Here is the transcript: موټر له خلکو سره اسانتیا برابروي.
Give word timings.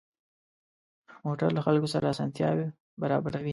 موټر 1.25 1.49
له 1.57 1.61
خلکو 1.65 1.87
سره 1.93 2.11
اسانتیا 2.13 2.49
برابروي. 3.01 3.49